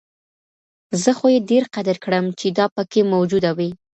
زه 1.01 1.11
خو 1.17 1.25
يې 1.33 1.39
ډېر 1.49 1.63
قدر 1.75 1.95
كړم 2.03 2.25
چي 2.39 2.47
دا 2.57 2.65
پكــــي 2.75 3.01
مــوجـــوده 3.11 3.51
وي 3.57 3.69